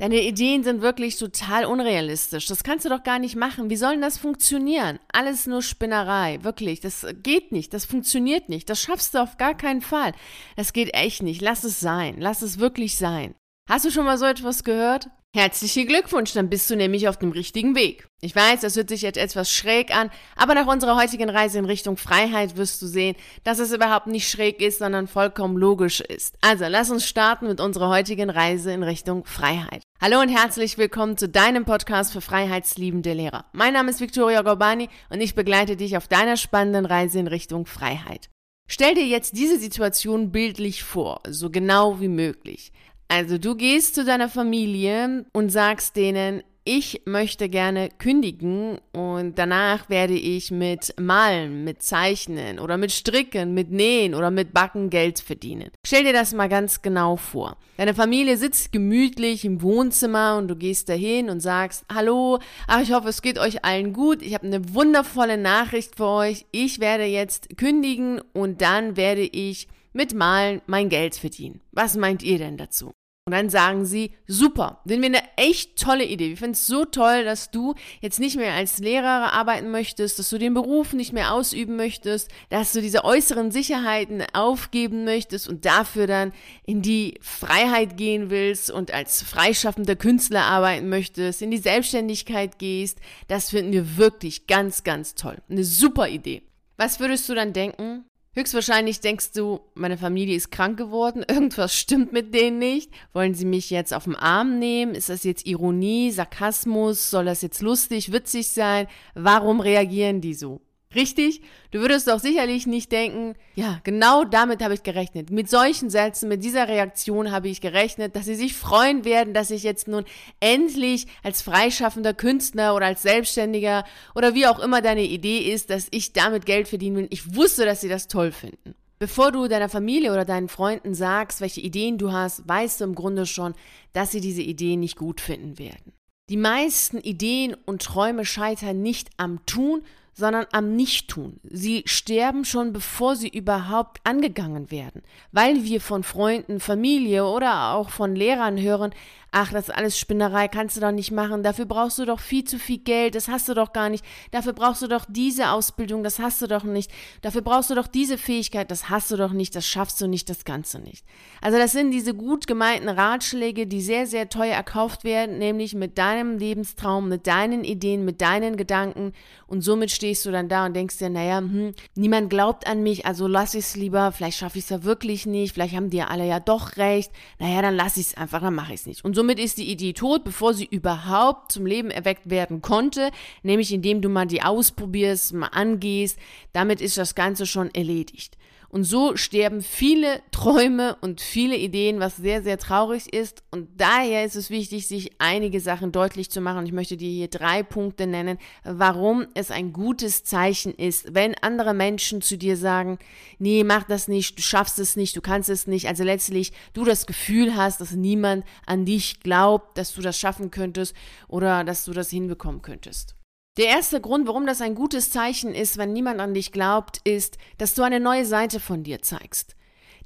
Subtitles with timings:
[0.00, 2.46] Deine Ideen sind wirklich total unrealistisch.
[2.46, 3.68] Das kannst du doch gar nicht machen.
[3.68, 4.98] Wie soll denn das funktionieren?
[5.12, 6.38] Alles nur Spinnerei.
[6.42, 6.80] Wirklich.
[6.80, 7.74] Das geht nicht.
[7.74, 8.70] Das funktioniert nicht.
[8.70, 10.14] Das schaffst du auf gar keinen Fall.
[10.56, 11.42] Das geht echt nicht.
[11.42, 12.16] Lass es sein.
[12.18, 13.34] Lass es wirklich sein.
[13.68, 15.10] Hast du schon mal so etwas gehört?
[15.32, 18.08] Herzlichen Glückwunsch, dann bist du nämlich auf dem richtigen Weg.
[18.20, 21.66] Ich weiß, das hört sich jetzt etwas schräg an, aber nach unserer heutigen Reise in
[21.66, 23.14] Richtung Freiheit wirst du sehen,
[23.44, 26.34] dass es überhaupt nicht schräg ist, sondern vollkommen logisch ist.
[26.40, 29.84] Also, lass uns starten mit unserer heutigen Reise in Richtung Freiheit.
[30.00, 33.44] Hallo und herzlich willkommen zu deinem Podcast für freiheitsliebende Lehrer.
[33.52, 37.66] Mein Name ist Victoria Gorbani und ich begleite dich auf deiner spannenden Reise in Richtung
[37.66, 38.30] Freiheit.
[38.72, 42.72] Stell dir jetzt diese Situation bildlich vor, so genau wie möglich.
[43.12, 49.90] Also du gehst zu deiner Familie und sagst denen, ich möchte gerne kündigen und danach
[49.90, 55.18] werde ich mit Malen, mit Zeichnen oder mit Stricken, mit Nähen oder mit Backen Geld
[55.18, 55.70] verdienen.
[55.84, 57.56] Stell dir das mal ganz genau vor.
[57.78, 62.92] Deine Familie sitzt gemütlich im Wohnzimmer und du gehst dahin und sagst, hallo, ach, ich
[62.92, 64.22] hoffe, es geht euch allen gut.
[64.22, 66.46] Ich habe eine wundervolle Nachricht für euch.
[66.52, 71.60] Ich werde jetzt kündigen und dann werde ich mit Malen mein Geld verdienen.
[71.72, 72.92] Was meint ihr denn dazu?
[73.26, 76.30] Und dann sagen sie, super, finden wir eine echt tolle Idee.
[76.30, 80.30] Wir finden es so toll, dass du jetzt nicht mehr als Lehrer arbeiten möchtest, dass
[80.30, 85.64] du den Beruf nicht mehr ausüben möchtest, dass du diese äußeren Sicherheiten aufgeben möchtest und
[85.64, 86.32] dafür dann
[86.64, 92.98] in die Freiheit gehen willst und als freischaffender Künstler arbeiten möchtest, in die Selbstständigkeit gehst.
[93.28, 95.36] Das finden wir wirklich ganz, ganz toll.
[95.48, 96.42] Eine super Idee.
[96.78, 98.06] Was würdest du dann denken?
[98.32, 102.92] Höchstwahrscheinlich denkst du, meine Familie ist krank geworden, irgendwas stimmt mit denen nicht.
[103.12, 104.94] Wollen sie mich jetzt auf den Arm nehmen?
[104.94, 107.10] Ist das jetzt Ironie, Sarkasmus?
[107.10, 108.86] Soll das jetzt lustig, witzig sein?
[109.14, 110.60] Warum reagieren die so?
[110.92, 111.42] Richtig?
[111.70, 115.30] Du würdest doch sicherlich nicht denken, ja, genau damit habe ich gerechnet.
[115.30, 119.52] Mit solchen Sätzen, mit dieser Reaktion habe ich gerechnet, dass sie sich freuen werden, dass
[119.52, 120.04] ich jetzt nun
[120.40, 123.84] endlich als freischaffender Künstler oder als Selbstständiger
[124.16, 127.08] oder wie auch immer deine Idee ist, dass ich damit Geld verdienen will.
[127.10, 128.74] Ich wusste, dass sie das toll finden.
[128.98, 132.96] Bevor du deiner Familie oder deinen Freunden sagst, welche Ideen du hast, weißt du im
[132.96, 133.54] Grunde schon,
[133.92, 135.92] dass sie diese Ideen nicht gut finden werden.
[136.28, 139.82] Die meisten Ideen und Träume scheitern nicht am Tun,
[140.20, 141.40] sondern am Nichttun.
[141.42, 147.88] Sie sterben schon, bevor sie überhaupt angegangen werden, weil wir von Freunden, Familie oder auch
[147.88, 148.94] von Lehrern hören,
[149.32, 152.44] ach, das ist alles Spinnerei, kannst du doch nicht machen, dafür brauchst du doch viel
[152.44, 156.02] zu viel Geld, das hast du doch gar nicht, dafür brauchst du doch diese Ausbildung,
[156.02, 156.90] das hast du doch nicht,
[157.22, 160.28] dafür brauchst du doch diese Fähigkeit, das hast du doch nicht, das schaffst du nicht,
[160.28, 161.04] das Ganze nicht.
[161.40, 165.98] Also das sind diese gut gemeinten Ratschläge, die sehr, sehr teuer erkauft werden, nämlich mit
[165.98, 169.12] deinem Lebenstraum, mit deinen Ideen, mit deinen Gedanken.
[169.46, 173.06] Und somit stehst du dann da und denkst dir, naja, hm, niemand glaubt an mich,
[173.06, 175.98] also lass ich es lieber, vielleicht schaffe ich es ja wirklich nicht, vielleicht haben die
[175.98, 178.86] ja alle ja doch recht, naja, dann lass ich es einfach, dann mache ich es
[178.86, 179.04] nicht.
[179.04, 183.10] Und so somit ist die Idee tot, bevor sie überhaupt zum Leben erweckt werden konnte,
[183.42, 186.18] nämlich indem du mal die ausprobierst, mal angehst.
[186.54, 188.38] Damit ist das Ganze schon erledigt.
[188.70, 193.42] Und so sterben viele Träume und viele Ideen, was sehr, sehr traurig ist.
[193.50, 196.64] Und daher ist es wichtig, sich einige Sachen deutlich zu machen.
[196.66, 201.74] Ich möchte dir hier drei Punkte nennen, warum es ein gutes Zeichen ist, wenn andere
[201.74, 203.00] Menschen zu dir sagen,
[203.40, 205.88] nee, mach das nicht, du schaffst es nicht, du kannst es nicht.
[205.88, 210.52] Also letztlich du das Gefühl hast, dass niemand an dich glaubt, dass du das schaffen
[210.52, 210.94] könntest
[211.26, 213.16] oder dass du das hinbekommen könntest.
[213.56, 217.36] Der erste Grund, warum das ein gutes Zeichen ist, wenn niemand an dich glaubt, ist,
[217.58, 219.56] dass du eine neue Seite von dir zeigst.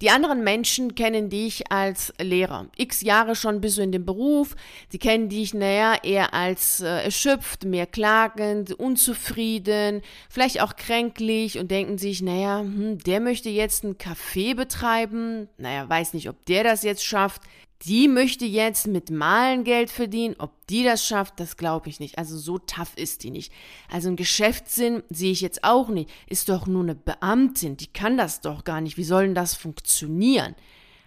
[0.00, 2.66] Die anderen Menschen kennen dich als Lehrer.
[2.76, 4.56] X Jahre schon bist du in dem Beruf.
[4.88, 11.70] Sie kennen dich, naja, eher als äh, erschöpft, mehr klagend, unzufrieden, vielleicht auch kränklich und
[11.70, 15.48] denken sich, naja, hm, der möchte jetzt ein Café betreiben.
[15.58, 17.42] Naja, weiß nicht, ob der das jetzt schafft
[17.86, 20.36] die möchte jetzt mit Malen Geld verdienen.
[20.38, 22.18] Ob die das schafft, das glaube ich nicht.
[22.18, 23.52] Also so tough ist die nicht.
[23.90, 26.10] Also ein Geschäftssinn sehe ich jetzt auch nicht.
[26.26, 28.96] Ist doch nur eine Beamtin, die kann das doch gar nicht.
[28.96, 30.54] Wie soll denn das funktionieren?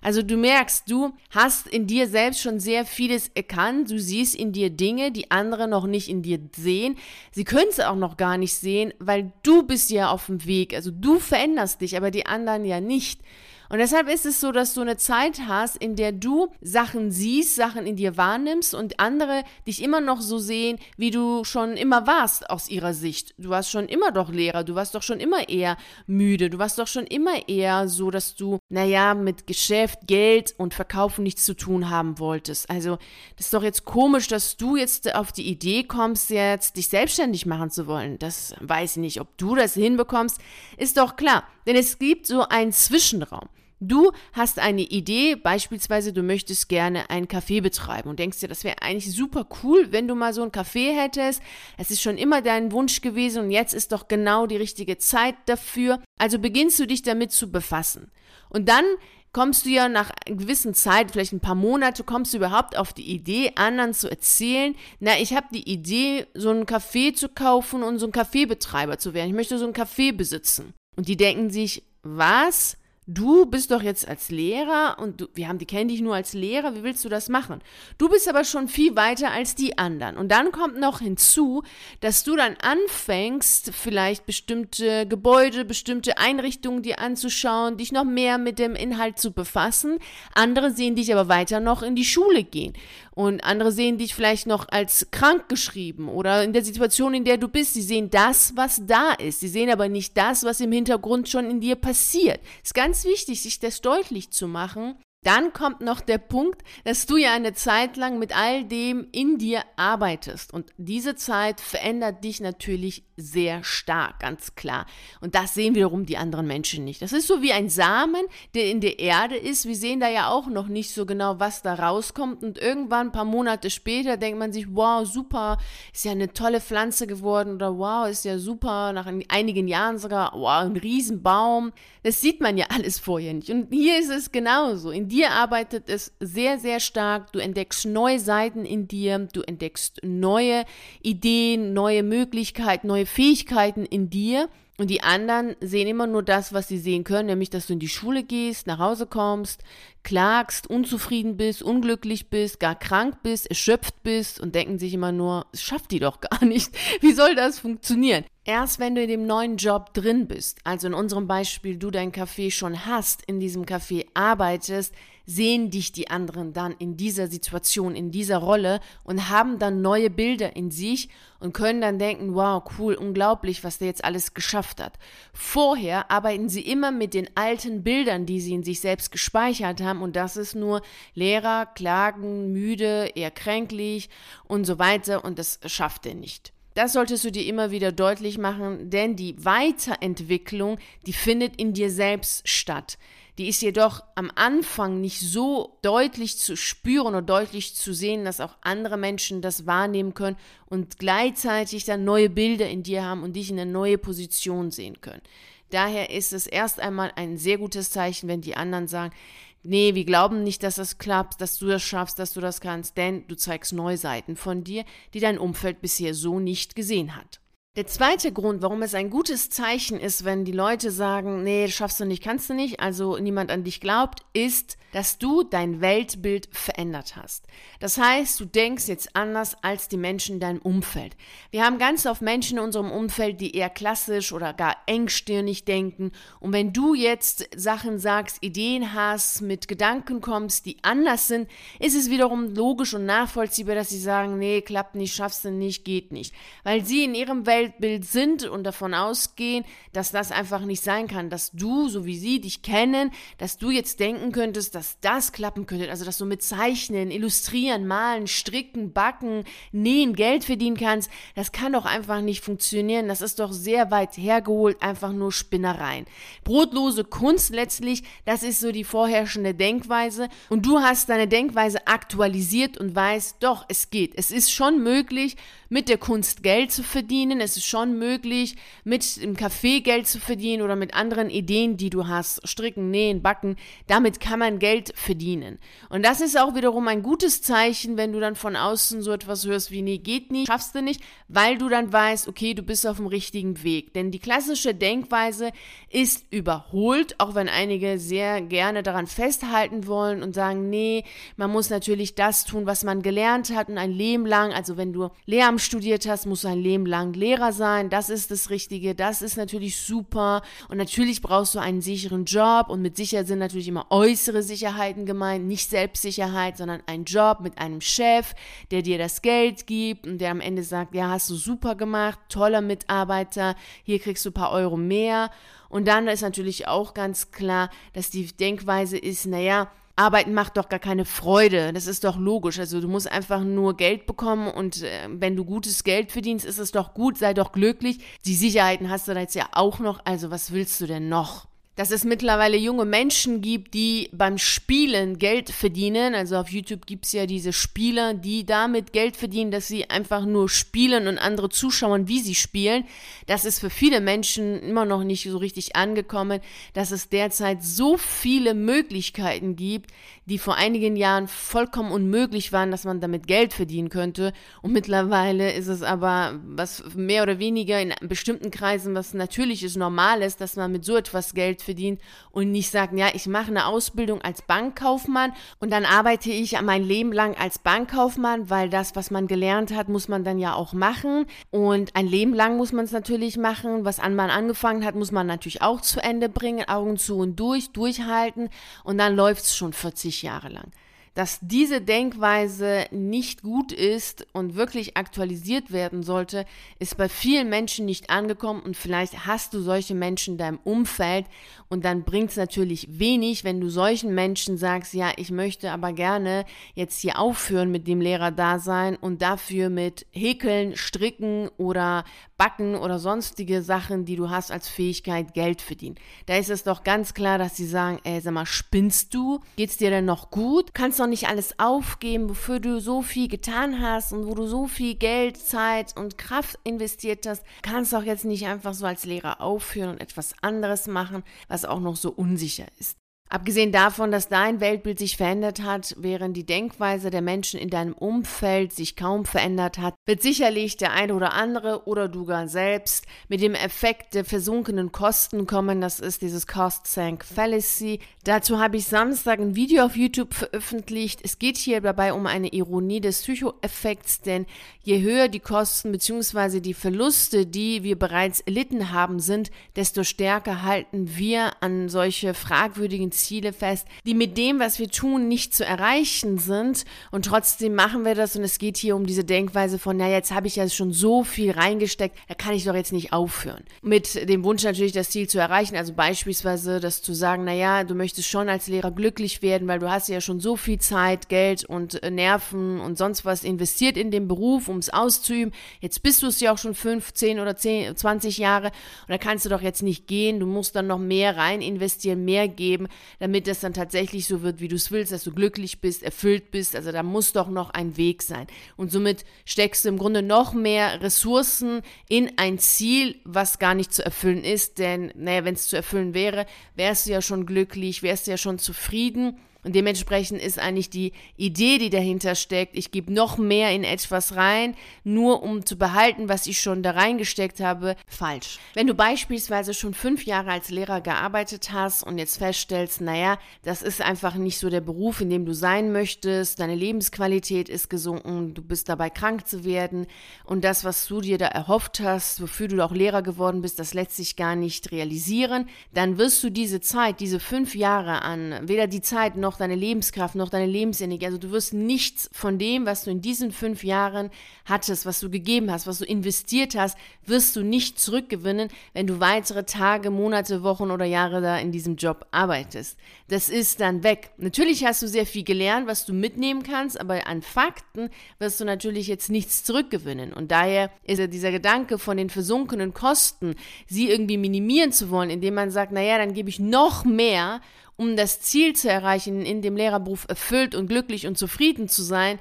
[0.01, 3.89] Also du merkst, du hast in dir selbst schon sehr vieles erkannt.
[3.89, 6.97] Du siehst in dir Dinge, die andere noch nicht in dir sehen.
[7.31, 10.75] Sie können es auch noch gar nicht sehen, weil du bist ja auf dem Weg.
[10.75, 13.21] Also du veränderst dich, aber die anderen ja nicht.
[13.69, 17.55] Und deshalb ist es so, dass du eine Zeit hast, in der du Sachen siehst,
[17.55, 22.07] Sachen in dir wahrnimmst und andere dich immer noch so sehen, wie du schon immer
[22.07, 23.33] warst aus ihrer Sicht.
[23.37, 26.79] Du warst schon immer doch Lehrer, du warst doch schon immer eher müde, du warst
[26.79, 31.55] doch schon immer eher so, dass du, naja, mit Geschäft, Geld und Verkaufen nichts zu
[31.55, 32.69] tun haben wolltest.
[32.69, 32.97] Also,
[33.35, 37.45] das ist doch jetzt komisch, dass du jetzt auf die Idee kommst, jetzt dich selbstständig
[37.45, 38.19] machen zu wollen.
[38.19, 40.39] Das weiß ich nicht, ob du das hinbekommst,
[40.77, 41.43] ist doch klar.
[41.67, 43.49] Denn es gibt so einen Zwischenraum.
[43.79, 48.63] Du hast eine Idee, beispielsweise du möchtest gerne ein Café betreiben und denkst dir, das
[48.63, 51.43] wäre eigentlich super cool, wenn du mal so ein Café hättest.
[51.77, 55.35] Es ist schon immer dein Wunsch gewesen und jetzt ist doch genau die richtige Zeit
[55.45, 56.01] dafür.
[56.17, 58.09] Also beginnst du dich damit zu befassen.
[58.49, 58.83] Und dann
[59.31, 62.93] kommst du ja nach einer gewissen Zeit, vielleicht ein paar Monate, kommst du überhaupt auf
[62.93, 67.83] die Idee, anderen zu erzählen, na, ich habe die Idee, so ein Café zu kaufen
[67.83, 69.27] und so ein Kaffeebetreiber zu werden.
[69.27, 70.73] Ich möchte so ein Café besitzen.
[70.97, 72.75] Und die denken sich, was?
[73.09, 76.33] Du bist doch jetzt als Lehrer und du, wir haben, die kennen dich nur als
[76.33, 77.61] Lehrer, wie willst du das machen?
[77.97, 80.17] Du bist aber schon viel weiter als die anderen.
[80.17, 81.63] Und dann kommt noch hinzu,
[82.01, 88.59] dass du dann anfängst, vielleicht bestimmte Gebäude, bestimmte Einrichtungen dir anzuschauen, dich noch mehr mit
[88.59, 89.99] dem Inhalt zu befassen.
[90.35, 92.73] Andere sehen dich aber weiter noch in die Schule gehen.
[93.17, 97.37] Und andere sehen dich vielleicht noch als krank geschrieben oder in der Situation, in der
[97.37, 97.73] du bist.
[97.73, 99.39] Sie sehen das, was da ist.
[99.39, 102.39] Sie sehen aber nicht das, was im Hintergrund schon in dir passiert.
[102.61, 107.05] Es ist ganz wichtig, sich das deutlich zu machen, dann kommt noch der Punkt, dass
[107.05, 110.53] du ja eine Zeit lang mit all dem in dir arbeitest.
[110.53, 114.85] Und diese Zeit verändert dich natürlich sehr stark, ganz klar.
[115.21, 117.01] Und das sehen wiederum die anderen Menschen nicht.
[117.01, 119.65] Das ist so wie ein Samen, der in der Erde ist.
[119.65, 122.43] Wir sehen da ja auch noch nicht so genau, was da rauskommt.
[122.43, 125.57] Und irgendwann, ein paar Monate später, denkt man sich, wow, super,
[125.93, 127.55] ist ja eine tolle Pflanze geworden.
[127.55, 131.73] Oder wow, ist ja super, nach einigen Jahren sogar, wow, ein Riesenbaum.
[132.03, 133.49] Das sieht man ja alles vorher nicht.
[133.49, 134.91] Und hier ist es genauso.
[134.91, 137.31] In dir arbeitet es sehr, sehr stark.
[137.31, 140.63] Du entdeckst neue Seiten in dir, du entdeckst neue
[141.01, 144.47] Ideen, neue Möglichkeiten, neue Fähigkeiten in dir.
[144.79, 147.79] Und die anderen sehen immer nur das, was sie sehen können, nämlich, dass du in
[147.79, 149.63] die Schule gehst, nach Hause kommst,
[150.03, 155.47] klagst, unzufrieden bist, unglücklich bist, gar krank bist, erschöpft bist und denken sich immer nur,
[155.51, 156.69] es schafft die doch gar nicht.
[157.01, 158.23] Wie soll das funktionieren?
[158.49, 162.13] Erst wenn du in dem neuen Job drin bist, also in unserem Beispiel du dein
[162.13, 164.95] Café schon hast, in diesem Café arbeitest,
[165.25, 170.09] sehen dich die anderen dann in dieser Situation, in dieser Rolle und haben dann neue
[170.09, 171.09] Bilder in sich
[171.41, 174.93] und können dann denken, wow, cool, unglaublich, was der jetzt alles geschafft hat.
[175.33, 180.01] Vorher arbeiten sie immer mit den alten Bildern, die sie in sich selbst gespeichert haben
[180.01, 180.81] und das ist nur
[181.15, 184.09] Lehrer, klagen, müde, eher kränklich
[184.45, 186.53] und so weiter und das schafft er nicht.
[186.77, 190.77] Das solltest du dir immer wieder deutlich machen, denn die Weiterentwicklung,
[191.07, 192.99] die findet in dir selbst statt.
[193.39, 198.39] Die ist jedoch am Anfang nicht so deutlich zu spüren oder deutlich zu sehen, dass
[198.39, 200.37] auch andere Menschen das wahrnehmen können
[200.67, 205.01] und gleichzeitig dann neue Bilder in dir haben und dich in eine neue Position sehen
[205.01, 205.23] können.
[205.71, 209.15] Daher ist es erst einmal ein sehr gutes Zeichen, wenn die anderen sagen,
[209.63, 212.97] nee, wir glauben nicht, dass das klappt, dass du das schaffst, dass du das kannst,
[212.97, 217.39] denn du zeigst neue Seiten von dir, die dein Umfeld bisher so nicht gesehen hat.
[217.77, 221.99] Der zweite Grund, warum es ein gutes Zeichen ist, wenn die Leute sagen, nee, schaffst
[221.99, 226.49] du nicht, kannst du nicht, also niemand an dich glaubt, ist, dass du dein Weltbild
[226.51, 227.45] verändert hast.
[227.79, 231.15] Das heißt, du denkst jetzt anders als die Menschen in deinem Umfeld.
[231.51, 236.11] Wir haben ganz oft Menschen in unserem Umfeld, die eher klassisch oder gar engstirnig denken.
[236.39, 241.47] Und wenn du jetzt Sachen sagst, Ideen hast, mit Gedanken kommst, die anders sind,
[241.79, 245.85] ist es wiederum logisch und nachvollziehbar, dass sie sagen, nee, klappt nicht, schaffst du nicht,
[245.85, 246.33] geht nicht.
[246.63, 251.29] Weil sie in ihrem Weltbild sind und davon ausgehen, dass das einfach nicht sein kann,
[251.29, 255.65] dass du, so wie sie dich kennen, dass du jetzt denken könntest, dass das klappen
[255.65, 261.51] könnte, also dass du mit Zeichnen, Illustrieren, Malen, Stricken, Backen, Nähen Geld verdienen kannst, das
[261.51, 263.07] kann doch einfach nicht funktionieren.
[263.07, 266.05] Das ist doch sehr weit hergeholt, einfach nur Spinnereien.
[266.43, 272.77] Brotlose Kunst letztlich, das ist so die vorherrschende Denkweise und du hast deine Denkweise aktualisiert
[272.77, 274.13] und weißt, doch, es geht.
[274.15, 275.35] Es ist schon möglich,
[275.69, 277.41] mit der Kunst Geld zu verdienen.
[277.41, 281.89] Es ist schon möglich, mit dem Café Geld zu verdienen oder mit anderen Ideen, die
[281.89, 282.47] du hast.
[282.47, 283.57] Stricken, nähen, backen.
[283.87, 285.59] Damit kann man Geld Geld verdienen.
[285.89, 289.45] Und das ist auch wiederum ein gutes Zeichen, wenn du dann von außen so etwas
[289.45, 292.85] hörst wie, nee, geht nicht, schaffst du nicht, weil du dann weißt, okay, du bist
[292.85, 293.93] auf dem richtigen Weg.
[293.93, 295.51] Denn die klassische Denkweise
[295.89, 301.05] ist überholt, auch wenn einige sehr gerne daran festhalten wollen und sagen, nee,
[301.37, 304.93] man muss natürlich das tun, was man gelernt hat und ein Leben lang, also wenn
[304.93, 308.95] du Lehramt studiert hast, musst du ein Leben lang Lehrer sein, das ist das Richtige,
[308.95, 313.39] das ist natürlich super und natürlich brauchst du einen sicheren Job und mit sicher sind
[313.39, 318.33] natürlich immer äußere Sicherheit Sicherheiten gemeint, nicht Selbstsicherheit, sondern ein Job mit einem Chef,
[318.71, 322.19] der dir das Geld gibt und der am Ende sagt, ja, hast du super gemacht,
[322.29, 325.29] toller Mitarbeiter, hier kriegst du ein paar Euro mehr.
[325.69, 330.69] Und dann ist natürlich auch ganz klar, dass die Denkweise ist, naja, Arbeiten macht doch
[330.69, 331.73] gar keine Freude.
[331.73, 332.59] Das ist doch logisch.
[332.59, 336.59] Also du musst einfach nur Geld bekommen und äh, wenn du gutes Geld verdienst, ist
[336.59, 337.99] es doch gut, sei doch glücklich.
[338.25, 339.99] Die Sicherheiten hast du da jetzt ja auch noch.
[340.05, 341.47] Also was willst du denn noch?
[341.77, 346.15] Dass es mittlerweile junge Menschen gibt, die beim Spielen Geld verdienen.
[346.15, 350.25] Also auf YouTube gibt es ja diese Spieler, die damit Geld verdienen, dass sie einfach
[350.25, 352.83] nur spielen und andere zuschauen, wie sie spielen.
[353.27, 356.41] Das ist für viele Menschen immer noch nicht so richtig angekommen,
[356.73, 359.91] dass es derzeit so viele Möglichkeiten gibt,
[360.27, 364.33] die vor einigen Jahren vollkommen unmöglich waren, dass man damit Geld verdienen könnte.
[364.61, 370.35] Und mittlerweile ist es aber was mehr oder weniger in bestimmten Kreisen was natürliches, normales,
[370.35, 374.21] dass man mit so etwas Geld verdient und nicht sagen, ja, ich mache eine Ausbildung
[374.21, 379.27] als Bankkaufmann und dann arbeite ich mein Leben lang als Bankkaufmann, weil das, was man
[379.27, 381.25] gelernt hat, muss man dann ja auch machen.
[381.51, 383.85] Und ein Leben lang muss man es natürlich machen.
[383.85, 387.37] Was an man angefangen hat, muss man natürlich auch zu Ende bringen, Augen zu und
[387.39, 388.49] durch, durchhalten.
[388.83, 390.71] Und dann läuft es schon 40 Jahre lang.
[391.17, 396.45] Dass diese Denkweise nicht gut ist und wirklich aktualisiert werden sollte,
[396.77, 401.25] ist bei vielen Menschen nicht angekommen und vielleicht hast du solche Menschen in deinem Umfeld
[401.69, 405.91] und dann bringt es natürlich wenig, wenn du solchen Menschen sagst, ja, ich möchte aber
[405.91, 406.45] gerne
[406.75, 412.05] jetzt hier aufhören mit dem Lehrerdasein und dafür mit Häkeln, Stricken oder
[412.37, 415.95] Backen oder sonstige Sachen, die du hast als Fähigkeit, Geld verdienen.
[416.27, 419.39] Da ist es doch ganz klar, dass sie sagen, ey, sag mal, spinnst du?
[419.55, 420.73] Geht's dir denn noch gut?
[420.75, 424.67] Kannst doch nicht alles aufgeben, wofür du so viel getan hast und wo du so
[424.67, 427.43] viel Geld, Zeit und Kraft investiert hast.
[427.63, 431.79] Kannst doch jetzt nicht einfach so als Lehrer aufhören und etwas anderes machen, was auch
[431.79, 432.97] noch so unsicher ist.
[433.29, 437.91] Abgesehen davon, dass dein Weltbild sich verändert hat, während die Denkweise der Menschen in deinem
[437.91, 443.05] Umfeld sich kaum verändert hat, wird sicherlich der eine oder andere oder du gar selbst
[443.27, 445.81] mit dem Effekt der versunkenen Kosten kommen.
[445.81, 447.99] Das ist dieses Cost-Sank Fallacy.
[448.23, 451.19] Dazu habe ich Samstag ein Video auf YouTube veröffentlicht.
[451.23, 454.45] Es geht hier dabei um eine Ironie des Psychoeffekts, denn
[454.83, 456.61] je höher die Kosten bzw.
[456.61, 463.11] die Verluste, die wir bereits erlitten haben, sind, desto stärker halten wir an solche fragwürdigen
[463.17, 466.85] Ziele fest, die mit dem, was wir tun, nicht zu erreichen sind.
[467.11, 468.35] Und trotzdem machen wir das.
[468.35, 471.23] Und es geht hier um diese Denkweise von, na, jetzt habe ich ja schon so
[471.23, 473.63] viel reingesteckt, da kann ich doch jetzt nicht aufhören.
[473.81, 475.75] Mit dem Wunsch natürlich, das Ziel zu erreichen.
[475.75, 479.79] Also beispielsweise das zu sagen, na ja, du möchtest schon als Lehrer glücklich werden, weil
[479.79, 483.97] du hast ja schon so viel Zeit, Geld und äh, Nerven und sonst was investiert
[483.97, 485.53] in den Beruf, um es auszuüben.
[485.81, 489.45] Jetzt bist du es ja auch schon 15 oder 10, 20 Jahre und da kannst
[489.45, 490.39] du doch jetzt nicht gehen.
[490.39, 492.87] Du musst dann noch mehr rein investieren, mehr geben
[493.19, 496.51] damit es dann tatsächlich so wird, wie du es willst, dass du glücklich bist, erfüllt
[496.51, 496.75] bist.
[496.75, 498.47] Also da muss doch noch ein Weg sein.
[498.75, 503.93] Und somit steckst du im Grunde noch mehr Ressourcen in ein Ziel, was gar nicht
[503.93, 504.79] zu erfüllen ist.
[504.79, 506.45] Denn, naja, wenn es zu erfüllen wäre,
[506.75, 509.37] wärst du ja schon glücklich, wärst du ja schon zufrieden.
[509.67, 514.37] Und dementsprechend ist eigentlich die Idee, die dahinter steckt, ich gebe noch mehr in etwas
[514.37, 518.59] rein, nur um zu behalten, was ich schon da reingesteckt habe, falsch.
[518.75, 523.81] Wenn du beispielsweise schon fünf Jahre als Lehrer gearbeitet hast und jetzt feststellst, naja, das
[523.81, 528.53] ist einfach nicht so der Beruf, in dem du sein möchtest, deine Lebensqualität ist gesunken,
[528.53, 530.07] du bist dabei krank zu werden
[530.45, 533.93] und das, was du dir da erhofft hast, wofür du auch Lehrer geworden bist, das
[533.93, 538.87] lässt sich gar nicht realisieren, dann wirst du diese Zeit, diese fünf Jahre an, weder
[538.87, 541.25] die Zeit noch deine Lebenskraft, noch deine Lebensenergie.
[541.25, 544.29] Also du wirst nichts von dem, was du in diesen fünf Jahren
[544.65, 549.19] hattest, was du gegeben hast, was du investiert hast, wirst du nicht zurückgewinnen, wenn du
[549.19, 552.97] weitere Tage, Monate, Wochen oder Jahre da in diesem Job arbeitest.
[553.27, 554.31] Das ist dann weg.
[554.37, 558.09] Natürlich hast du sehr viel gelernt, was du mitnehmen kannst, aber an Fakten
[558.39, 560.33] wirst du natürlich jetzt nichts zurückgewinnen.
[560.33, 563.55] Und daher ist dieser Gedanke von den versunkenen Kosten,
[563.87, 567.61] sie irgendwie minimieren zu wollen, indem man sagt, naja, dann gebe ich noch mehr
[567.97, 572.39] um das Ziel zu erreichen, in dem Lehrerberuf erfüllt und glücklich und zufrieden zu sein,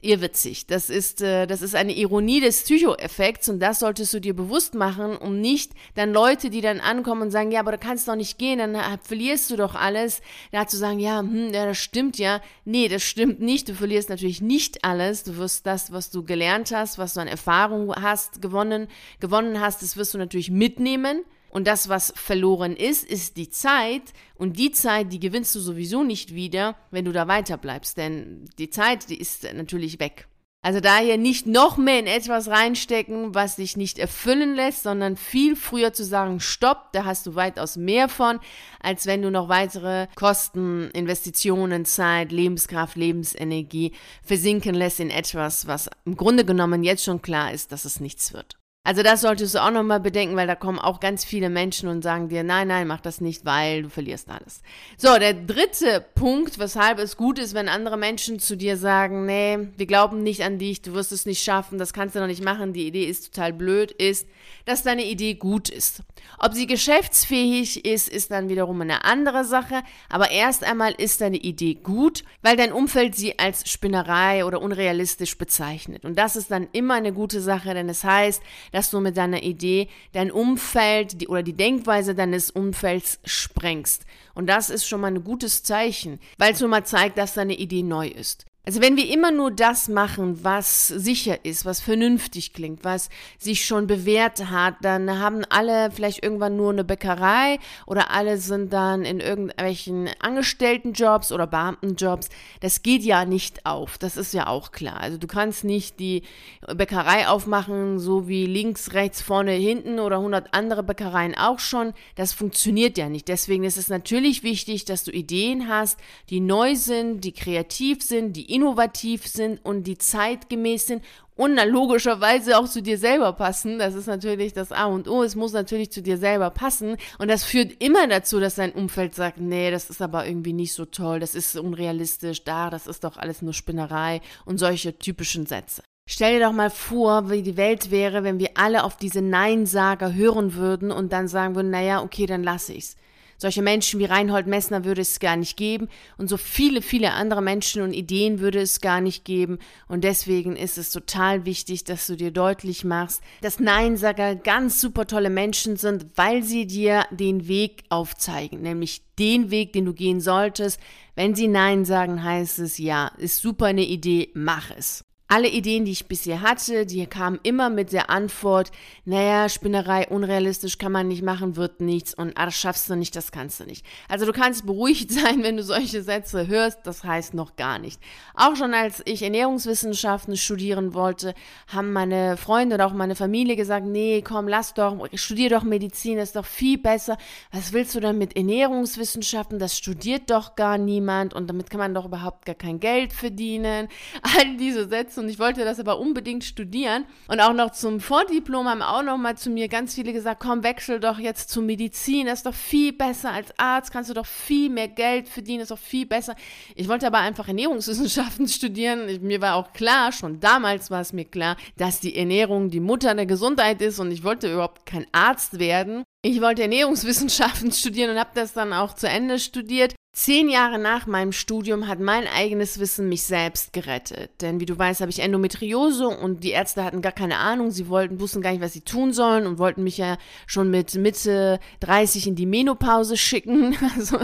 [0.00, 0.66] irrwitzig.
[0.66, 4.74] Das ist, äh, das ist eine Ironie des Psychoeffekts und das solltest du dir bewusst
[4.74, 8.14] machen, um nicht dann Leute, die dann ankommen und sagen, ja, aber du kannst doch
[8.14, 10.20] nicht gehen, dann verlierst du doch alles,
[10.52, 12.40] da zu sagen, ja, hm, ja, das stimmt ja.
[12.64, 13.68] Nee, das stimmt nicht.
[13.68, 15.24] Du verlierst natürlich nicht alles.
[15.24, 18.86] Du wirst das, was du gelernt hast, was du an Erfahrung hast, gewonnen,
[19.20, 24.02] gewonnen hast, das wirst du natürlich mitnehmen und das, was verloren ist, ist die Zeit.
[24.34, 27.96] Und die Zeit, die gewinnst du sowieso nicht wieder, wenn du da weiter bleibst.
[27.96, 30.28] Denn die Zeit, die ist natürlich weg.
[30.60, 35.54] Also daher nicht noch mehr in etwas reinstecken, was dich nicht erfüllen lässt, sondern viel
[35.54, 38.40] früher zu sagen, stopp, da hast du weitaus mehr von,
[38.80, 43.92] als wenn du noch weitere Kosten, Investitionen, Zeit, Lebenskraft, Lebensenergie
[44.24, 48.32] versinken lässt in etwas, was im Grunde genommen jetzt schon klar ist, dass es nichts
[48.32, 48.57] wird.
[48.88, 52.00] Also das solltest du auch nochmal bedenken, weil da kommen auch ganz viele Menschen und
[52.00, 54.62] sagen dir, nein, nein, mach das nicht, weil du verlierst alles.
[54.96, 59.58] So, der dritte Punkt, weshalb es gut ist, wenn andere Menschen zu dir sagen, nee,
[59.76, 62.42] wir glauben nicht an dich, du wirst es nicht schaffen, das kannst du noch nicht
[62.42, 64.26] machen, die Idee ist total blöd, ist,
[64.64, 66.02] dass deine Idee gut ist.
[66.38, 71.36] Ob sie geschäftsfähig ist, ist dann wiederum eine andere Sache, aber erst einmal ist deine
[71.36, 76.06] Idee gut, weil dein Umfeld sie als Spinnerei oder unrealistisch bezeichnet.
[76.06, 78.42] Und das ist dann immer eine gute Sache, denn es heißt,
[78.77, 84.04] dass du mit deiner Idee dein Umfeld die, oder die Denkweise deines Umfelds sprengst.
[84.34, 87.56] Und das ist schon mal ein gutes Zeichen, weil es nur mal zeigt, dass deine
[87.56, 88.47] Idee neu ist.
[88.68, 93.08] Also wenn wir immer nur das machen, was sicher ist, was vernünftig klingt, was
[93.38, 98.70] sich schon bewährt hat, dann haben alle vielleicht irgendwann nur eine Bäckerei oder alle sind
[98.74, 102.28] dann in irgendwelchen Angestelltenjobs oder Beamtenjobs.
[102.60, 105.00] Das geht ja nicht auf, das ist ja auch klar.
[105.00, 106.20] Also du kannst nicht die
[106.66, 111.94] Bäckerei aufmachen, so wie links, rechts, vorne, hinten oder 100 andere Bäckereien auch schon.
[112.16, 113.28] Das funktioniert ja nicht.
[113.28, 115.98] Deswegen ist es natürlich wichtig, dass du Ideen hast,
[116.28, 121.04] die neu sind, die kreativ sind, die innovativ sind und die zeitgemäß sind
[121.36, 123.78] und dann logischerweise auch zu dir selber passen.
[123.78, 125.22] Das ist natürlich das A und O.
[125.22, 126.96] Es muss natürlich zu dir selber passen.
[127.18, 130.72] Und das führt immer dazu, dass dein Umfeld sagt, nee, das ist aber irgendwie nicht
[130.72, 135.46] so toll, das ist unrealistisch, da, das ist doch alles nur Spinnerei und solche typischen
[135.46, 135.82] Sätze.
[136.10, 140.14] Stell dir doch mal vor, wie die Welt wäre, wenn wir alle auf diese Neinsager
[140.14, 142.96] hören würden und dann sagen würden, naja, okay, dann lasse ich's.
[143.40, 147.40] Solche Menschen wie Reinhold Messner würde es gar nicht geben und so viele, viele andere
[147.40, 149.58] Menschen und Ideen würde es gar nicht geben.
[149.86, 155.06] Und deswegen ist es total wichtig, dass du dir deutlich machst, dass Neinsager ganz super
[155.06, 160.20] tolle Menschen sind, weil sie dir den Weg aufzeigen, nämlich den Weg, den du gehen
[160.20, 160.80] solltest.
[161.14, 165.07] Wenn sie Nein sagen, heißt es ja, ist super eine Idee, mach es.
[165.30, 168.72] Alle Ideen, die ich bisher hatte, die kamen immer mit der Antwort,
[169.04, 173.14] naja, Spinnerei, unrealistisch, kann man nicht machen, wird nichts und ah, das schaffst du nicht,
[173.14, 173.84] das kannst du nicht.
[174.08, 178.00] Also du kannst beruhigt sein, wenn du solche Sätze hörst, das heißt noch gar nicht.
[178.34, 181.34] Auch schon als ich Ernährungswissenschaften studieren wollte,
[181.66, 186.16] haben meine Freunde oder auch meine Familie gesagt, nee, komm, lass doch, studier doch Medizin,
[186.16, 187.18] das ist doch viel besser.
[187.52, 189.58] Was willst du denn mit Ernährungswissenschaften?
[189.58, 193.88] Das studiert doch gar niemand und damit kann man doch überhaupt gar kein Geld verdienen.
[194.22, 197.04] All diese Sätze und ich wollte das aber unbedingt studieren.
[197.28, 200.62] Und auch noch zum Vordiplom haben auch noch mal zu mir ganz viele gesagt, komm,
[200.62, 204.26] wechsel doch jetzt zur Medizin, das ist doch viel besser als Arzt, kannst du doch
[204.26, 206.34] viel mehr Geld verdienen, ist doch viel besser.
[206.74, 209.08] Ich wollte aber einfach Ernährungswissenschaften studieren.
[209.08, 212.80] Ich, mir war auch klar, schon damals war es mir klar, dass die Ernährung die
[212.80, 216.04] Mutter der Gesundheit ist und ich wollte überhaupt kein Arzt werden.
[216.22, 219.94] Ich wollte Ernährungswissenschaften studieren und habe das dann auch zu Ende studiert.
[220.18, 224.32] Zehn Jahre nach meinem Studium hat mein eigenes Wissen mich selbst gerettet.
[224.40, 227.70] Denn wie du weißt, habe ich Endometriose und die Ärzte hatten gar keine Ahnung.
[227.70, 230.92] Sie wollten, wussten gar nicht, was sie tun sollen und wollten mich ja schon mit
[230.96, 233.76] Mitte 30 in die Menopause schicken.
[233.96, 234.18] Also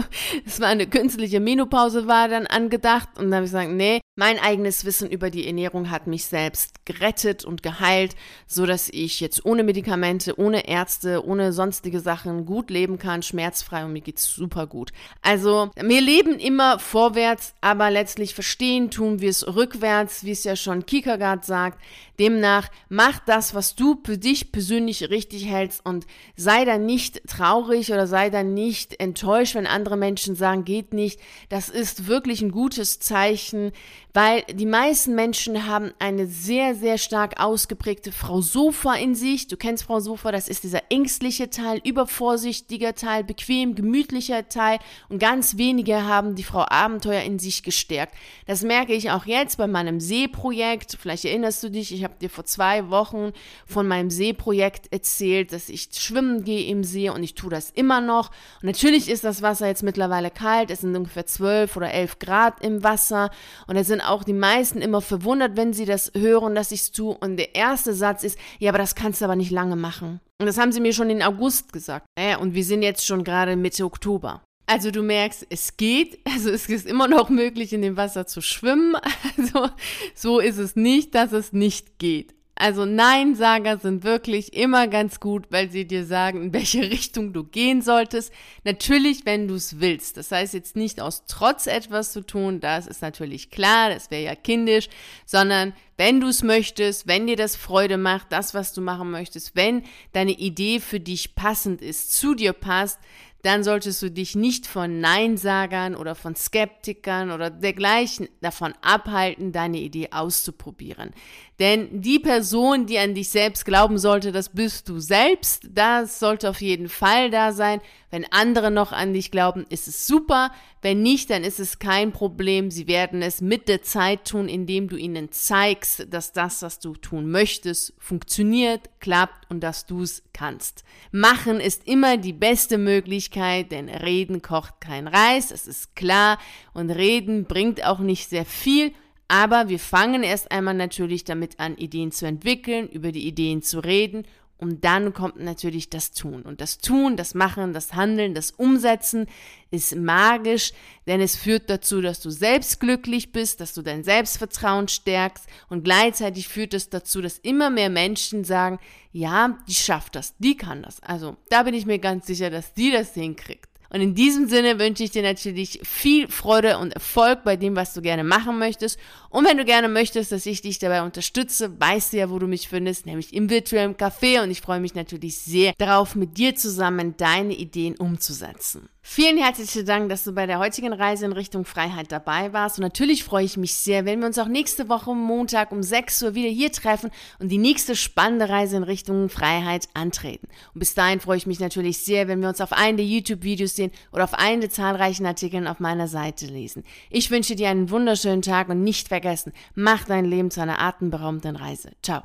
[0.45, 3.07] es war eine künstliche Menopause, war dann angedacht.
[3.17, 6.85] Und dann habe ich gesagt, nee, mein eigenes Wissen über die Ernährung hat mich selbst
[6.85, 8.15] gerettet und geheilt,
[8.47, 13.83] so dass ich jetzt ohne Medikamente, ohne Ärzte, ohne sonstige Sachen gut leben kann, schmerzfrei
[13.83, 14.93] und mir geht's super gut.
[15.21, 20.55] Also wir leben immer vorwärts, aber letztlich verstehen tun wir es rückwärts, wie es ja
[20.55, 21.81] schon Kierkegaard sagt.
[22.17, 27.91] Demnach mach das, was du für dich persönlich richtig hältst und sei dann nicht traurig
[27.91, 31.19] oder sei dann nicht enttäuscht, wenn andere Menschen sagen, geht nicht.
[31.49, 33.73] Das ist wirklich ein gutes Zeichen,
[34.15, 39.47] weil die meisten Menschen haben eine sehr, sehr stark ausgeprägte Frau Sofa in sich.
[39.47, 45.19] Du kennst Frau Sofa, das ist dieser ängstliche Teil, übervorsichtiger Teil, bequem, gemütlicher Teil und
[45.19, 48.15] ganz wenig wenige haben die Frau Abenteuer in sich gestärkt.
[48.45, 50.97] Das merke ich auch jetzt bei meinem Seeprojekt.
[50.99, 53.33] Vielleicht erinnerst du dich, ich habe dir vor zwei Wochen
[53.65, 57.99] von meinem Seeprojekt erzählt, dass ich schwimmen gehe im See und ich tue das immer
[57.99, 58.29] noch.
[58.61, 60.71] Und natürlich ist das Wasser jetzt mittlerweile kalt.
[60.71, 63.31] Es sind ungefähr 12 oder 11 Grad im Wasser.
[63.67, 66.91] Und es sind auch die meisten immer verwundert, wenn sie das hören, dass ich es
[66.91, 67.15] tue.
[67.15, 70.19] Und der erste Satz ist, ja, aber das kannst du aber nicht lange machen.
[70.39, 72.05] Und das haben sie mir schon in August gesagt.
[72.17, 74.41] Naja, und wir sind jetzt schon gerade Mitte Oktober.
[74.67, 78.41] Also du merkst, es geht, also es ist immer noch möglich, in dem Wasser zu
[78.41, 78.95] schwimmen.
[79.37, 79.69] Also
[80.15, 82.33] so ist es nicht, dass es nicht geht.
[82.57, 87.43] Also Nein-Sager sind wirklich immer ganz gut, weil sie dir sagen, in welche Richtung du
[87.43, 88.31] gehen solltest.
[88.63, 90.15] Natürlich, wenn du es willst.
[90.15, 94.23] Das heißt jetzt nicht aus Trotz etwas zu tun, das ist natürlich klar, das wäre
[94.23, 94.87] ja kindisch,
[95.25, 99.55] sondern wenn du es möchtest, wenn dir das Freude macht, das, was du machen möchtest,
[99.55, 102.99] wenn deine Idee für dich passend ist, zu dir passt,
[103.45, 109.77] dann solltest du dich nicht von Neinsagern oder von Skeptikern oder dergleichen davon abhalten, deine
[109.77, 111.11] Idee auszuprobieren.
[111.59, 115.69] Denn die Person, die an dich selbst glauben sollte, das bist du selbst.
[115.69, 117.81] Das sollte auf jeden Fall da sein.
[118.09, 120.51] Wenn andere noch an dich glauben, ist es super.
[120.85, 122.69] Wenn nicht, dann ist es kein Problem.
[122.69, 126.93] Sie werden es mit der Zeit tun, indem du ihnen zeigst, dass das, was du
[126.93, 130.83] tun möchtest, funktioniert, klappt und dass du es kannst.
[131.11, 136.37] Machen ist immer die beste Möglichkeit, denn Reden kocht kein Reis, das ist klar.
[136.75, 138.91] Und Reden bringt auch nicht sehr viel.
[139.27, 143.79] Aber wir fangen erst einmal natürlich damit an, Ideen zu entwickeln, über die Ideen zu
[143.79, 144.23] reden
[144.57, 146.43] und dann kommt natürlich das Tun.
[146.43, 149.27] Und das Tun, das Machen, das Handeln, das Umsetzen
[149.69, 150.71] ist magisch,
[151.07, 155.83] denn es führt dazu, dass du selbst glücklich bist, dass du dein Selbstvertrauen stärkst und
[155.83, 158.79] gleichzeitig führt es dazu, dass immer mehr Menschen sagen,
[159.11, 161.03] ja, die schafft das, die kann das.
[161.03, 163.74] Also da bin ich mir ganz sicher, dass die das hinkriegt.
[163.89, 167.93] Und in diesem Sinne wünsche ich dir natürlich viel Freude und Erfolg bei dem, was
[167.93, 168.99] du gerne machen möchtest.
[169.29, 172.47] Und wenn du gerne möchtest, dass ich dich dabei unterstütze, weißt du ja, wo du
[172.47, 174.41] mich findest, nämlich im virtuellen Café.
[174.41, 178.89] Und ich freue mich natürlich sehr darauf, mit dir zusammen deine Ideen umzusetzen.
[179.07, 182.79] Vielen herzlichen Dank, dass du bei der heutigen Reise in Richtung Freiheit dabei warst.
[182.79, 186.23] Und natürlich freue ich mich sehr, wenn wir uns auch nächste Woche Montag um 6
[186.23, 190.47] Uhr wieder hier treffen und die nächste spannende Reise in Richtung Freiheit antreten.
[190.73, 193.75] Und bis dahin freue ich mich natürlich sehr, wenn wir uns auf einen der YouTube-Videos
[193.75, 196.83] sehen oder auf einen der zahlreichen Artikeln auf meiner Seite lesen.
[197.11, 201.57] Ich wünsche dir einen wunderschönen Tag und nicht vergessen, mach dein Leben zu einer atemberaubenden
[201.57, 201.91] Reise.
[202.01, 202.23] Ciao.